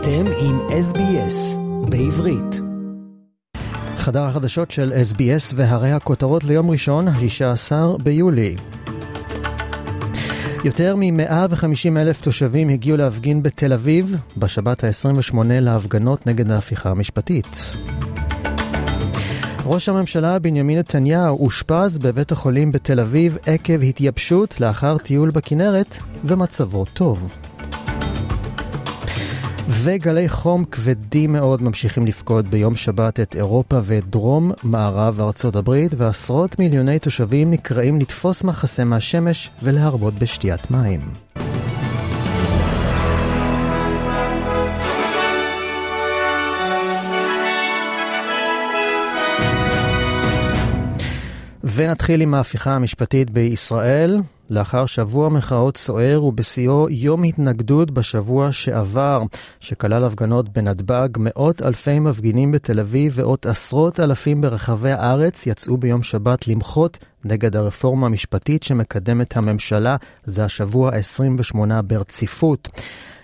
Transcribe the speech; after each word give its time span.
אתם 0.00 0.24
עם 0.40 0.60
SBS 0.60 1.58
בעברית. 1.88 2.60
חדר 3.96 4.22
החדשות 4.22 4.70
של 4.70 4.92
SBS 4.92 5.54
והרי 5.56 5.92
הכותרות 5.92 6.44
ליום 6.44 6.70
ראשון, 6.70 7.08
ה-16 7.08 7.72
ביולי. 8.02 8.56
יותר 10.64 10.96
מ-150 10.96 11.96
אלף 11.96 12.20
תושבים 12.20 12.68
הגיעו 12.68 12.96
להפגין 12.96 13.42
בתל 13.42 13.72
אביב 13.72 14.16
בשבת 14.36 14.84
ה-28 14.84 15.36
להפגנות 15.48 16.26
נגד 16.26 16.50
ההפיכה 16.50 16.90
המשפטית. 16.90 17.72
ראש 19.64 19.88
הממשלה 19.88 20.38
בנימין 20.38 20.78
נתניהו 20.78 21.44
אושפז 21.44 21.98
בבית 21.98 22.32
החולים 22.32 22.72
בתל 22.72 23.00
אביב 23.00 23.38
עקב 23.46 23.82
התייבשות 23.82 24.60
לאחר 24.60 24.98
טיול 24.98 25.30
בכנרת 25.30 25.98
ומצבו 26.24 26.84
טוב. 26.84 27.47
וגלי 29.70 30.28
חום 30.28 30.64
כבדים 30.64 31.32
מאוד 31.32 31.62
ממשיכים 31.62 32.06
לפקוד 32.06 32.50
ביום 32.50 32.76
שבת 32.76 33.20
את 33.20 33.36
אירופה 33.36 33.80
ואת 33.82 34.10
דרום 34.10 34.52
מערב 34.62 35.20
ארצות 35.20 35.56
הברית, 35.56 35.92
ועשרות 35.96 36.58
מיליוני 36.58 36.98
תושבים 36.98 37.50
נקראים 37.50 38.00
לתפוס 38.00 38.44
מחסה 38.44 38.84
מהשמש 38.84 39.50
ולהרבות 39.62 40.14
בשתיית 40.14 40.70
מים. 40.70 41.00
ונתחיל 51.64 52.20
עם 52.20 52.34
ההפיכה 52.34 52.74
המשפטית 52.74 53.30
בישראל. 53.30 54.20
לאחר 54.50 54.86
שבוע 54.86 55.28
מחאות 55.28 55.76
סוער 55.76 56.24
ובשיאו 56.24 56.86
יום 56.90 57.24
התנגדות 57.24 57.90
בשבוע 57.90 58.52
שעבר, 58.52 59.22
שכלל 59.60 60.04
הפגנות 60.04 60.48
בנתב"ג, 60.48 61.08
מאות 61.18 61.62
אלפי 61.62 61.98
מפגינים 61.98 62.52
בתל 62.52 62.80
אביב 62.80 63.12
ועוד 63.16 63.38
עשרות 63.44 64.00
אלפים 64.00 64.40
ברחבי 64.40 64.90
הארץ 64.92 65.46
יצאו 65.46 65.76
ביום 65.76 66.02
שבת 66.02 66.48
למחות 66.48 66.98
נגד 67.24 67.56
הרפורמה 67.56 68.06
המשפטית 68.06 68.62
שמקדמת 68.62 69.36
הממשלה. 69.36 69.96
זה 70.24 70.44
השבוע 70.44 70.90
ה-28 70.94 71.82
ברציפות. 71.84 72.68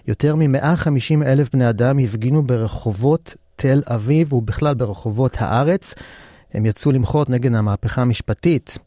יותר 0.09 0.37
מ-150 0.37 1.27
אלף 1.27 1.53
בני 1.53 1.69
אדם 1.69 1.98
הפגינו 1.98 2.43
ברחובות 2.43 3.35
תל 3.57 3.83
אביב 3.87 4.33
ובכלל 4.33 4.75
ברחובות 4.75 5.37
הארץ. 5.39 5.95
הם 6.55 6.67
יצאו 6.67 6.93
למחות 6.93 7.31
נגד 7.31 7.55
המהפכה 7.55 8.03
המשפטית. 8.03 8.79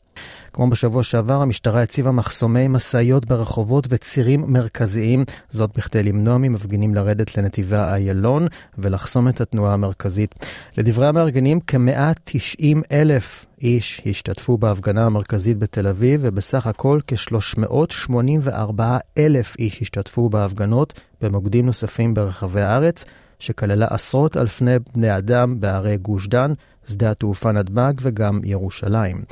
כמו 0.54 0.70
בשבוע 0.70 1.04
שעבר, 1.04 1.42
המשטרה 1.42 1.82
הציבה 1.82 2.12
מחסומי 2.12 2.68
משאיות 2.68 3.26
ברחובות 3.26 3.88
וצירים 3.90 4.44
מרכזיים, 4.48 5.23
זאת 5.50 5.78
בכדי 5.78 6.04
למנוע 6.04 6.38
ממפגינים 6.38 6.96
לרדת 6.96 7.38
לנתיבי 7.38 7.76
איילון 7.76 8.48
ולחסום 8.78 9.30
את 9.30 9.42
התנועה 9.42 9.73
המרכזית. 9.73 10.36
לדברי 10.78 11.08
המארגנים, 11.08 11.60
כ-190 11.68 12.64
אלף 12.92 13.45
איש 13.62 14.02
השתתפו 14.06 14.58
בהפגנה 14.58 15.06
המרכזית 15.06 15.58
בתל 15.60 15.88
אביב, 15.88 16.20
ובסך 16.23 16.68
הכל 16.68 17.00
כ-384 17.08 18.82
אלף 19.18 19.56
איש 19.60 19.82
השתתפו 19.82 20.30
בהפגנות 20.30 21.00
במוקדים 21.22 21.66
נוספים 21.66 22.14
ברחבי 22.14 22.62
הארץ. 22.62 23.06
שכללה 23.39 23.88
עשרות 23.89 24.38
אלפי 24.38 24.66
בני 24.93 25.17
אדם 25.17 25.59
בערי 25.59 25.97
גוש 25.97 26.27
דן, 26.27 26.53
שדה 26.88 27.11
התעופה 27.11 27.52
נתב"ג 27.52 27.93
וגם 28.02 28.39
ירושלים. 28.43 29.23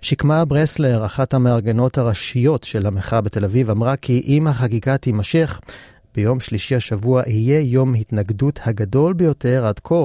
שקמה 0.00 0.44
ברסלר, 0.44 1.06
אחת 1.06 1.34
המארגנות 1.34 1.98
הראשיות 1.98 2.64
של 2.64 2.86
המחאה 2.86 3.20
בתל 3.20 3.44
אביב, 3.44 3.70
אמרה 3.70 3.96
כי 3.96 4.22
אם 4.26 4.46
החקיקה 4.46 4.96
תימשך, 4.96 5.60
ביום 6.14 6.40
שלישי 6.40 6.74
השבוע 6.74 7.22
יהיה 7.26 7.60
יום 7.60 7.94
התנגדות 7.94 8.60
הגדול 8.64 9.12
ביותר 9.12 9.66
עד 9.66 9.78
כה. 9.84 10.04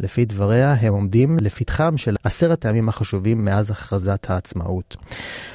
לפי 0.00 0.24
דבריה, 0.24 0.72
הם 0.80 0.92
עומדים 0.92 1.36
לפתחם 1.40 1.96
של 1.96 2.16
עשרת 2.24 2.64
הימים 2.64 2.88
החשובים 2.88 3.44
מאז 3.44 3.70
הכרזת 3.70 4.30
העצמאות. 4.30 4.96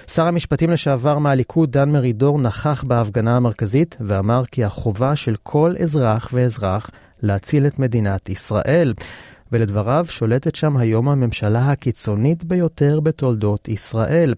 שר 0.07 0.25
המשפטים 0.25 0.71
לשעבר 0.71 1.17
מהליכוד, 1.17 1.71
דן 1.71 1.89
מרידור, 1.91 2.39
נכח 2.39 2.83
בהפגנה 2.83 3.35
המרכזית 3.35 3.97
ואמר 3.99 4.43
כי 4.51 4.63
החובה 4.63 5.15
של 5.15 5.35
כל 5.43 5.73
אזרח 5.83 6.29
ואזרח 6.33 6.89
להציל 7.23 7.67
את 7.67 7.79
מדינת 7.79 8.29
ישראל. 8.29 8.93
ולדבריו 9.51 10.05
שולטת 10.09 10.55
שם 10.55 10.77
היום 10.77 11.09
הממשלה 11.09 11.71
הקיצונית 11.71 12.43
ביותר 12.43 12.99
בתולדות 12.99 13.67
ישראל. 13.67 14.33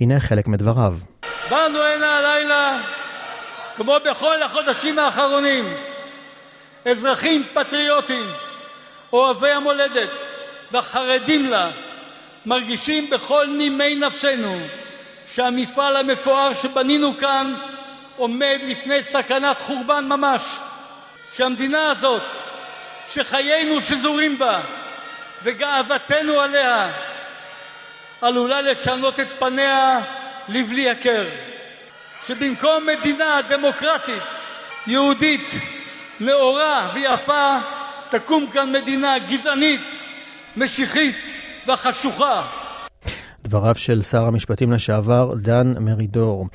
הנה 0.00 0.20
חלק 0.20 0.48
מדבריו. 0.48 0.96
באנו 1.50 1.78
הנה 1.78 2.16
הלילה, 2.16 2.78
כמו 3.76 3.96
בכל 4.10 4.42
החודשים 4.42 4.98
האחרונים, 4.98 5.64
אזרחים 6.84 7.44
פטריוטים, 7.54 8.24
אוהבי 9.12 9.50
המולדת 9.50 10.10
והחרדים 10.72 11.50
לה, 11.50 11.70
מרגישים 12.46 13.10
בכל 13.10 13.46
נימי 13.46 13.94
נפשנו 13.94 14.58
שהמפעל 15.34 15.96
המפואר 15.96 16.54
שבנינו 16.54 17.16
כאן 17.16 17.54
עומד 18.16 18.58
לפני 18.62 19.02
סכנת 19.02 19.58
חורבן 19.58 20.04
ממש. 20.04 20.42
שהמדינה 21.36 21.90
הזאת, 21.90 22.22
שחיינו 23.08 23.82
שזורים 23.82 24.38
בה 24.38 24.60
וגאוותנו 25.42 26.40
עליה, 26.40 26.92
עלולה 28.20 28.60
לשנות 28.60 29.20
את 29.20 29.26
פניה 29.38 30.00
לבלי 30.48 30.90
הכר. 30.90 31.24
שבמקום 32.26 32.86
מדינה 32.86 33.40
דמוקרטית, 33.48 34.22
יהודית, 34.86 35.50
נאורה 36.20 36.90
ויפה, 36.94 37.56
תקום 38.10 38.46
כאן 38.52 38.72
מדינה 38.72 39.14
גזענית, 39.30 40.04
משיחית 40.56 41.16
וחשוכה. 41.68 42.46
דבריו 43.44 43.74
של 43.74 44.02
שר 44.02 44.24
המשפטים 44.24 44.72
לשעבר 44.72 45.30
דן 45.34 45.74
מרידור. 45.80 46.46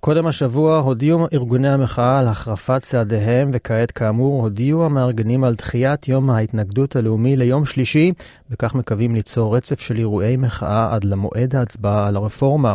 קודם 0.00 0.26
השבוע 0.26 0.78
הודיעו 0.78 1.26
ארגוני 1.32 1.68
המחאה 1.68 2.18
על 2.18 2.28
החרפת 2.28 2.82
צעדיהם, 2.82 3.50
וכעת 3.52 3.90
כאמור 3.90 4.42
הודיעו 4.42 4.86
המארגנים 4.86 5.44
על 5.44 5.54
דחיית 5.54 6.08
יום 6.08 6.30
ההתנגדות 6.30 6.96
הלאומי 6.96 7.36
ליום 7.36 7.64
שלישי, 7.64 8.12
וכך 8.50 8.74
מקווים 8.74 9.14
ליצור 9.14 9.56
רצף 9.56 9.80
של 9.80 9.96
אירועי 9.96 10.36
מחאה 10.36 10.94
עד 10.94 11.04
למועד 11.04 11.56
ההצבעה 11.56 12.08
על 12.08 12.16
הרפורמה. 12.16 12.74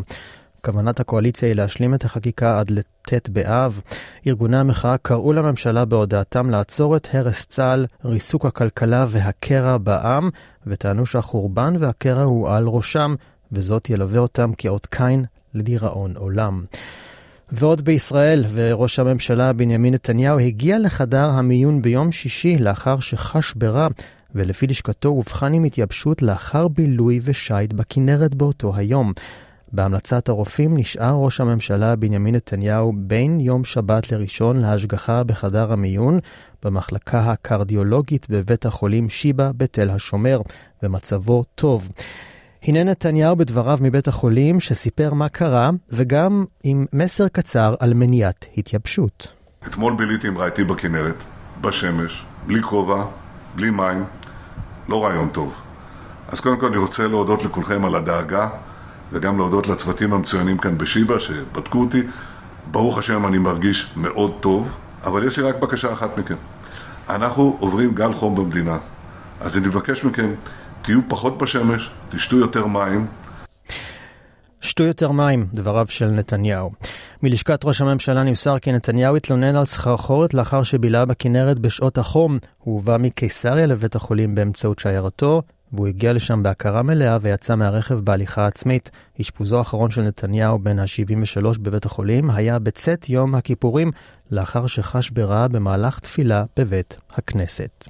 כוונת 0.65 0.99
הקואליציה 0.99 1.49
היא 1.49 1.55
להשלים 1.55 1.93
את 1.93 2.05
החקיקה 2.05 2.59
עד 2.59 2.71
לט' 2.71 3.29
באב. 3.29 3.81
ארגוני 4.27 4.57
המחאה 4.57 4.97
קראו 4.97 5.33
לממשלה 5.33 5.85
בהודעתם 5.85 6.49
לעצור 6.49 6.95
את 6.95 7.07
הרס 7.13 7.45
צה"ל, 7.45 7.85
ריסוק 8.05 8.45
הכלכלה 8.45 9.05
והקרע 9.09 9.77
בעם, 9.77 10.29
וטענו 10.67 11.05
שהחורבן 11.05 11.73
והקרע 11.79 12.23
הוא 12.23 12.49
על 12.49 12.67
ראשם, 12.67 13.15
וזאת 13.51 13.89
ילווה 13.89 14.19
אותם 14.19 14.51
כאות 14.57 14.85
קין 14.85 15.25
לדיראון 15.53 16.13
עולם. 16.15 16.63
ועוד 17.51 17.81
בישראל, 17.81 18.43
וראש 18.53 18.99
הממשלה 18.99 19.53
בנימין 19.53 19.93
נתניהו 19.93 20.39
הגיע 20.39 20.79
לחדר 20.79 21.29
המיון 21.29 21.81
ביום 21.81 22.11
שישי 22.11 22.57
לאחר 22.57 22.99
שחש 22.99 23.53
ברע, 23.53 23.87
ולפי 24.35 24.67
לשכתו 24.67 25.09
אובחן 25.09 25.53
עם 25.53 25.63
התייבשות 25.63 26.21
לאחר 26.21 26.67
בילוי 26.67 27.19
ושייט 27.23 27.73
בכנרת 27.73 28.35
באותו 28.35 28.75
היום. 28.75 29.13
בהמלצת 29.75 30.29
הרופאים 30.29 30.77
נשאר 30.77 31.13
ראש 31.13 31.41
הממשלה 31.41 31.95
בנימין 31.95 32.35
נתניהו 32.35 32.93
בין 32.97 33.39
יום 33.39 33.65
שבת 33.65 34.11
לראשון 34.11 34.57
להשגחה 34.57 35.23
בחדר 35.23 35.71
המיון 35.73 36.19
במחלקה 36.63 37.19
הקרדיולוגית 37.19 38.29
בבית 38.29 38.65
החולים 38.65 39.09
שיבא 39.09 39.51
בתל 39.57 39.89
השומר, 39.89 40.41
ומצבו 40.83 41.43
טוב. 41.55 41.89
הנה 42.63 42.83
נתניהו 42.83 43.35
בדבריו 43.35 43.77
מבית 43.81 44.07
החולים 44.07 44.59
שסיפר 44.59 45.13
מה 45.13 45.29
קרה, 45.29 45.69
וגם 45.89 46.45
עם 46.63 46.85
מסר 46.93 47.27
קצר 47.27 47.75
על 47.79 47.93
מניעת 47.93 48.45
התייבשות. 48.57 49.33
אתמול 49.67 49.95
ביליתי 49.95 50.27
עם 50.27 50.37
רעייתי 50.37 50.63
בכנרת, 50.63 51.15
בשמש, 51.61 52.25
בלי 52.47 52.61
כובע, 52.61 53.05
בלי 53.55 53.69
מים, 53.69 54.03
לא 54.89 55.05
רעיון 55.05 55.29
טוב. 55.29 55.61
אז 56.27 56.39
קודם 56.39 56.59
כל 56.59 56.65
אני 56.65 56.77
רוצה 56.77 57.07
להודות 57.07 57.43
לכולכם 57.43 57.85
על 57.85 57.95
הדאגה, 57.95 58.49
וגם 59.15 59.37
להודות 59.37 59.67
לצוותים 59.67 60.13
המצוינים 60.13 60.57
כאן 60.57 60.77
בשיבא 60.77 61.19
שבדקו 61.19 61.79
אותי. 61.79 62.01
ברוך 62.71 62.97
השם 62.97 63.25
אני 63.25 63.37
מרגיש 63.37 63.93
מאוד 63.97 64.31
טוב, 64.39 64.75
אבל 65.03 65.27
יש 65.27 65.39
לי 65.39 65.43
רק 65.43 65.59
בקשה 65.59 65.93
אחת 65.93 66.17
מכם. 66.17 66.35
אנחנו 67.09 67.57
עוברים 67.59 67.93
גל 67.93 68.13
חום 68.13 68.35
במדינה, 68.35 68.77
אז 69.41 69.57
אני 69.57 69.67
מבקש 69.67 70.03
מכם 70.03 70.31
תהיו 70.81 70.99
פחות 71.07 71.37
בשמש, 71.37 71.91
תשתו 72.09 72.37
יותר 72.37 72.67
מים. 72.67 73.07
שתו 74.61 74.83
יותר 74.83 75.11
מים, 75.11 75.47
דבריו 75.53 75.85
של 75.89 76.05
נתניהו. 76.05 76.71
מלשכת 77.23 77.65
ראש 77.65 77.81
הממשלה 77.81 78.23
נמסר 78.23 78.59
כי 78.59 78.71
נתניהו 78.71 79.15
התלונן 79.15 79.55
על 79.55 79.65
סחרחורת 79.65 80.33
לאחר 80.33 80.63
שבילה 80.63 81.05
בכנרת 81.05 81.59
בשעות 81.59 81.97
החום. 81.97 82.37
הוא 82.59 82.73
הובא 82.73 82.97
מקיסריה 82.99 83.65
לבית 83.65 83.95
החולים 83.95 84.35
באמצעות 84.35 84.79
שיירתו, 84.79 85.41
והוא 85.75 85.87
הגיע 85.87 86.13
לשם 86.13 86.43
בהכרה 86.43 86.81
מלאה 86.81 87.17
ויצא 87.21 87.55
מהרכב 87.55 87.99
בהליכה 87.99 88.45
עצמית. 88.45 88.91
אשפוזו 89.21 89.57
האחרון 89.57 89.91
של 89.91 90.01
נתניהו 90.01 90.59
בן 90.59 90.79
ה-73 90.79 91.59
בבית 91.61 91.85
החולים 91.85 92.29
היה 92.29 92.59
בצאת 92.59 93.09
יום 93.09 93.35
הכיפורים, 93.35 93.91
לאחר 94.31 94.67
שחש 94.67 95.09
ברע 95.09 95.47
במהלך 95.47 95.99
תפילה 95.99 96.43
בבית 96.57 96.97
הכנסת. 97.11 97.87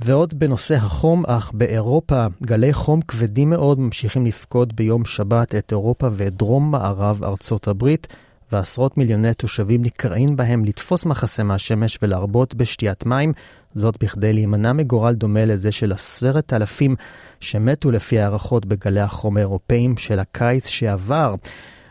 ועוד 0.00 0.34
בנושא 0.38 0.74
החום, 0.74 1.24
אך 1.26 1.50
באירופה 1.54 2.26
גלי 2.42 2.72
חום 2.72 3.00
כבדים 3.02 3.50
מאוד 3.50 3.80
ממשיכים 3.80 4.26
לפקוד 4.26 4.76
ביום 4.76 5.04
שבת 5.04 5.54
את 5.54 5.72
אירופה 5.72 6.08
ואת 6.12 6.36
דרום 6.36 6.70
מערב 6.70 7.24
ארצות 7.24 7.68
הברית. 7.68 8.06
ועשרות 8.52 8.98
מיליוני 8.98 9.34
תושבים 9.34 9.82
נקראים 9.82 10.36
בהם 10.36 10.64
לתפוס 10.64 11.06
מחסה 11.06 11.42
מהשמש 11.42 11.98
ולהרבות 12.02 12.54
בשתיית 12.54 13.06
מים, 13.06 13.32
זאת 13.74 14.02
בכדי 14.02 14.32
להימנע 14.32 14.72
מגורל 14.72 15.14
דומה 15.14 15.44
לזה 15.44 15.72
של 15.72 15.92
עשרת 15.92 16.52
אלפים 16.52 16.96
שמתו 17.40 17.90
לפי 17.90 18.18
הערכות 18.18 18.66
בגלי 18.66 19.00
החום 19.00 19.36
האירופאים 19.36 19.96
של 19.96 20.18
הקיץ 20.18 20.66
שעבר. 20.66 21.34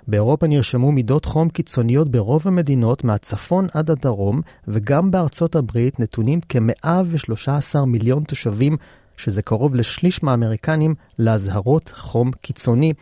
באירופה 0.07 0.47
נרשמו 0.47 0.91
מידות 0.91 1.25
חום 1.25 1.49
קיצוניות 1.49 2.11
ברוב 2.11 2.47
המדינות 2.47 3.03
מהצפון 3.03 3.67
עד 3.73 3.91
הדרום, 3.91 4.41
וגם 4.67 5.11
בארצות 5.11 5.55
הברית 5.55 5.99
נתונים 5.99 6.39
כ-113 6.49 7.85
מיליון 7.87 8.23
תושבים, 8.23 8.77
שזה 9.17 9.41
קרוב 9.41 9.75
לשליש 9.75 10.23
מהאמריקנים, 10.23 10.95
לאזהרות 11.19 11.91
חום 11.95 12.31
קיצוני. 12.41 12.93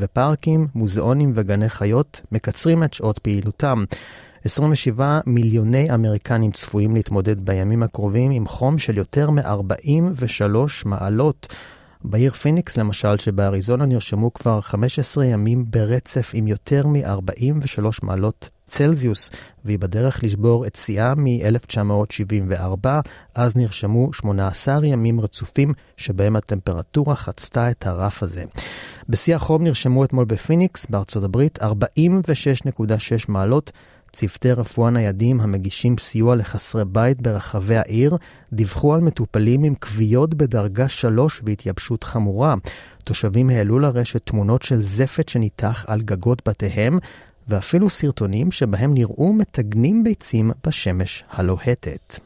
ופארקים, 0.00 0.66
מוזיאונים 0.74 1.32
וגני 1.34 1.68
חיות 1.68 2.20
מקצרים 2.32 2.84
את 2.84 2.94
שעות 2.94 3.18
פעילותם. 3.18 3.84
27 4.44 5.20
מיליוני 5.26 5.94
אמריקנים 5.94 6.50
צפויים 6.50 6.94
להתמודד 6.94 7.42
בימים 7.42 7.82
הקרובים 7.82 8.30
עם 8.30 8.46
חום 8.46 8.78
של 8.78 8.98
יותר 8.98 9.30
מ-43 9.30 10.42
מעלות. 10.84 11.54
בעיר 12.04 12.32
פיניקס 12.32 12.76
למשל, 12.76 13.16
שבאריזונה 13.16 13.86
נרשמו 13.86 14.32
כבר 14.32 14.60
15 14.60 15.26
ימים 15.26 15.64
ברצף 15.68 16.30
עם 16.34 16.46
יותר 16.46 16.86
מ-43 16.86 17.82
מעלות 18.02 18.50
צלזיוס, 18.70 19.30
והיא 19.64 19.78
בדרך 19.78 20.24
לשבור 20.24 20.66
את 20.66 20.74
שיאה 20.74 21.14
מ-1974, 21.14 22.88
אז 23.34 23.56
נרשמו 23.56 24.12
18 24.12 24.86
ימים 24.86 25.20
רצופים 25.20 25.72
שבהם 25.96 26.36
הטמפרטורה 26.36 27.16
חצתה 27.16 27.70
את 27.70 27.86
הרף 27.86 28.22
הזה. 28.22 28.44
בשיא 29.08 29.36
החום 29.36 29.64
נרשמו 29.64 30.04
אתמול 30.04 30.24
בפיניקס, 30.24 30.86
בארצות 30.90 31.24
הברית, 31.24 31.58
46.6 31.62 31.64
מעלות. 33.28 33.72
צוותי 34.12 34.52
רפואה 34.52 34.90
ניידים 34.90 35.40
המגישים 35.40 35.98
סיוע 35.98 36.36
לחסרי 36.36 36.84
בית 36.84 37.22
ברחבי 37.22 37.76
העיר 37.76 38.16
דיווחו 38.52 38.94
על 38.94 39.00
מטופלים 39.00 39.64
עם 39.64 39.74
כוויות 39.74 40.34
בדרגה 40.34 40.88
3 40.88 41.40
והתייבשות 41.44 42.04
חמורה. 42.04 42.54
תושבים 43.04 43.50
העלו 43.50 43.78
לרשת 43.78 44.26
תמונות 44.26 44.62
של 44.62 44.80
זפת 44.80 45.28
שניתח 45.28 45.84
על 45.88 46.02
גגות 46.02 46.48
בתיהם, 46.48 46.98
ואפילו 47.48 47.90
סרטונים 47.90 48.52
שבהם 48.52 48.94
נראו 48.94 49.32
מטגנים 49.32 50.04
ביצים 50.04 50.50
בשמש 50.66 51.24
הלוהטת. 51.30 52.20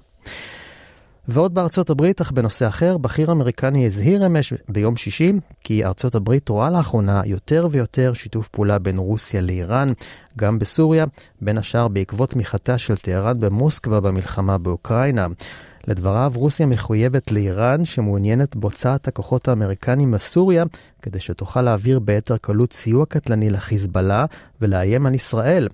ועוד 1.28 1.54
בארצות 1.54 1.90
הברית, 1.90 2.20
אך 2.20 2.32
בנושא 2.32 2.68
אחר, 2.68 2.98
בכיר 2.98 3.32
אמריקני 3.32 3.86
הזהיר 3.86 4.26
אמש 4.26 4.52
ביום 4.68 4.96
שישי 4.96 5.32
כי 5.64 5.84
ארצות 5.84 6.14
הברית 6.14 6.48
רואה 6.48 6.70
לאחרונה 6.70 7.22
יותר 7.24 7.68
ויותר 7.70 8.12
שיתוף 8.12 8.48
פעולה 8.48 8.78
בין 8.78 8.96
רוסיה 8.96 9.40
לאיראן, 9.40 9.92
גם 10.38 10.58
בסוריה, 10.58 11.04
בין 11.40 11.58
השאר 11.58 11.88
בעקבות 11.88 12.30
תמיכתה 12.30 12.78
של 12.78 12.96
טהרן 12.96 13.40
במוסקבה 13.40 14.00
במלחמה 14.00 14.58
באוקראינה. 14.58 15.26
לדבריו, 15.88 16.32
רוסיה 16.34 16.66
מחויבת 16.66 17.32
לאיראן 17.32 17.84
שמעוניינת 17.84 18.56
בהוצאת 18.56 19.08
הכוחות 19.08 19.48
האמריקנים 19.48 20.10
מסוריה 20.10 20.64
כדי 21.02 21.20
שתוכל 21.20 21.62
להעביר 21.62 21.98
ביתר 21.98 22.36
קלות 22.36 22.72
סיוע 22.72 23.06
קטלני 23.06 23.50
לחיזבאללה 23.50 24.24
ולאיים 24.60 25.06
על 25.06 25.14
ישראל. 25.14 25.68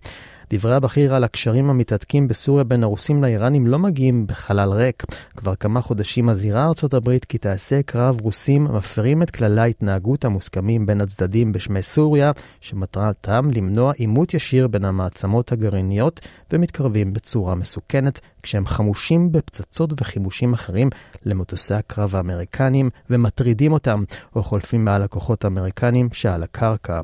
דברי 0.52 0.74
הבכיר 0.74 1.14
על 1.14 1.24
הקשרים 1.24 1.70
המתהדקים 1.70 2.28
בסוריה 2.28 2.64
בין 2.64 2.84
הרוסים 2.84 3.22
לאיראנים 3.22 3.66
לא 3.66 3.78
מגיעים 3.78 4.26
בחלל 4.26 4.72
ריק. 4.72 5.04
כבר 5.36 5.54
כמה 5.54 5.80
חודשים 5.80 6.26
מזהירה 6.26 6.64
ארצות 6.64 6.94
הברית 6.94 7.24
כי 7.24 7.38
טייסי 7.38 7.82
קרב 7.82 8.20
רוסים 8.20 8.64
מפרים 8.64 9.22
את 9.22 9.30
כללי 9.30 9.60
ההתנהגות 9.60 10.24
המוסכמים 10.24 10.86
בין 10.86 11.00
הצדדים 11.00 11.52
בשמי 11.52 11.82
סוריה, 11.82 12.32
שמטרתם 12.60 13.50
למנוע 13.54 13.92
עימות 13.92 14.34
ישיר 14.34 14.68
בין 14.68 14.84
המעצמות 14.84 15.52
הגרעיניות 15.52 16.20
ומתקרבים 16.52 17.12
בצורה 17.12 17.54
מסוכנת, 17.54 18.20
כשהם 18.42 18.66
חמושים 18.66 19.32
בפצצות 19.32 20.00
וחימושים 20.00 20.52
אחרים 20.52 20.90
למטוסי 21.24 21.74
הקרב 21.74 22.16
האמריקנים 22.16 22.90
ומטרידים 23.10 23.72
אותם 23.72 24.04
או 24.36 24.42
חולפים 24.42 24.84
מעל 24.84 25.02
הכוחות 25.02 25.44
האמריקנים 25.44 26.08
שעל 26.12 26.42
הקרקע. 26.42 27.00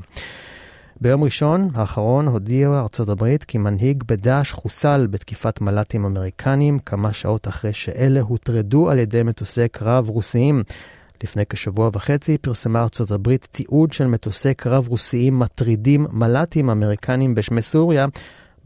ביום 1.00 1.24
ראשון 1.24 1.68
האחרון 1.74 2.26
הודיעה 2.26 2.80
ארצות 2.80 3.08
הברית 3.08 3.44
כי 3.44 3.58
מנהיג 3.58 4.04
בדאעש 4.06 4.52
חוסל 4.52 5.06
בתקיפת 5.10 5.60
מל"טים 5.60 6.04
אמריקנים 6.04 6.78
כמה 6.78 7.12
שעות 7.12 7.48
אחרי 7.48 7.72
שאלה 7.72 8.20
הוטרדו 8.20 8.90
על 8.90 8.98
ידי 8.98 9.22
מטוסי 9.22 9.68
קרב 9.68 10.08
רוסיים. 10.08 10.62
לפני 11.22 11.46
כשבוע 11.46 11.90
וחצי 11.92 12.38
פרסמה 12.38 12.82
ארצות 12.82 13.10
הברית 13.10 13.48
תיעוד 13.50 13.92
של 13.92 14.06
מטוסי 14.06 14.54
קרב 14.54 14.88
רוסיים 14.88 15.38
מטרידים 15.38 16.06
מל"טים 16.12 16.70
אמריקנים 16.70 17.34
בשמי 17.34 17.62
סוריה, 17.62 18.06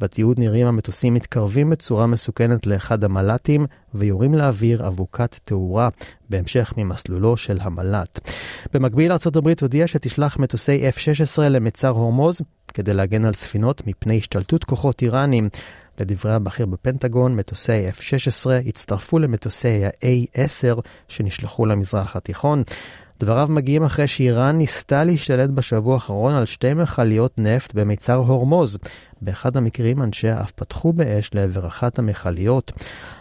בתיעוד 0.00 0.38
נראים 0.38 0.67
המטוסים 0.67 1.14
מתקרבים 1.14 1.70
בצורה 1.70 2.06
מסוכנת 2.06 2.67
לאחד 2.67 3.05
המל"טים 3.05 3.67
ויורים 3.94 4.35
לאוויר 4.35 4.87
אבוקת 4.87 5.38
תאורה 5.44 5.88
בהמשך 6.31 6.73
ממסלולו 6.76 7.37
של 7.37 7.58
המל"ט. 7.61 8.20
במקביל 8.73 9.12
ארה"ב 9.12 9.49
הודיעה 9.61 9.87
שתשלח 9.87 10.37
מטוסי 10.37 10.88
F-16 10.91 11.43
למצר 11.43 11.88
הורמוז 11.88 12.43
כדי 12.75 12.94
להגן 12.94 13.25
על 13.25 13.35
ספינות 13.35 13.87
מפני 13.87 14.19
השתלטות 14.19 14.64
כוחות 14.64 15.02
איראנים. 15.02 15.49
לדברי 15.99 16.32
הבכיר 16.32 16.67
בפנטגון, 16.67 17.37
מטוסי 17.37 17.91
F-16 17.91 18.50
הצטרפו 18.67 19.19
למטוסי 19.19 19.85
ה-A-10 19.85 20.81
שנשלחו 21.08 21.67
למזרח 21.67 22.17
התיכון. 22.17 22.62
דבריו 23.20 23.49
מגיעים 23.50 23.84
אחרי 23.84 24.06
שאיראן 24.06 24.56
ניסתה 24.56 25.05
להשתלט 25.05 25.50
בשבוע 25.50 25.94
האחרון 25.94 26.34
על 26.34 26.46
שתי 26.46 26.75
מכליות 26.75 27.38
נפט 27.38 27.75
במיצר 27.75 28.14
הורמוז. 28.14 28.78
באחד 29.20 29.56
המקרים 29.56 30.02
אנשיה 30.02 30.40
אף 30.40 30.50
פתחו 30.50 30.93
באש 30.93 31.31
לעבר 31.34 31.67
אחת 31.67 31.99
המכליות. 31.99 32.72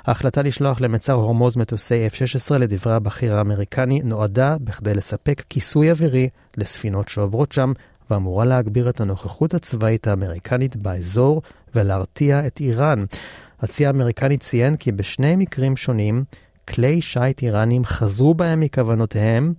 ההחלטה 0.06 0.42
לשלוח 0.42 0.82
למיצר 0.82 1.14
הורמוז 1.14 1.58
מטוסי 1.58 2.08
F-16 2.08 2.58
לדברי 2.58 2.94
הבכיר 2.94 3.36
האמריקני 3.36 4.02
נועדה 4.04 4.56
בכדי 4.62 4.94
לספק 4.94 5.44
כיסוי 5.50 5.92
אווירי 5.92 6.30
לספינות 6.58 7.10
שעוברות 7.10 7.52
שם 7.52 7.74
ואמורה 8.10 8.46
להגביר 8.46 8.90
את 8.90 9.02
הנוכחות 9.02 9.54
הצבאית 9.54 10.08
האמריקנית 10.08 10.76
באזור 10.76 11.42
ולהרתיע 11.76 12.48
את 12.48 12.60
איראן. 12.60 13.06
הצי 13.62 13.86
האמריקני 13.86 14.38
ציין 14.38 14.76
כי 14.76 14.92
בשני 14.92 15.36
מקרים 15.36 15.76
שונים 15.76 16.24
כלי 16.70 17.02
שיט 17.02 17.44
איראנים 17.44 17.86
חזרו 17.86 18.34
בהם 18.34 18.60
מכוונותיהם 18.60 19.54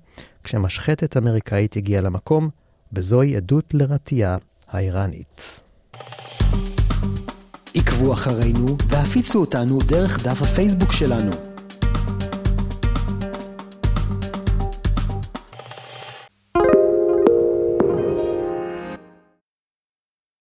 כשמשחטת 0.44 1.16
אמריקאית 1.16 1.76
הגיעה 1.76 2.02
למקום, 2.02 2.48
וזוהי 2.92 3.36
עדות 3.36 3.74
לרתיעה 3.74 4.36
האיראנית. 4.68 5.60
עקבו 7.74 8.12
אחרינו 8.12 8.76
והפיצו 8.88 9.40
אותנו 9.40 9.78
דרך 9.88 10.26
דף 10.26 10.42
הפייסבוק 10.42 10.92
שלנו. 10.92 11.49